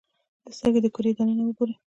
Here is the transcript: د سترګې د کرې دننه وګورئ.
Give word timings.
د 0.45 0.47
سترګې 0.57 0.79
د 0.83 0.87
کرې 0.95 1.11
دننه 1.17 1.43
وګورئ. 1.45 1.75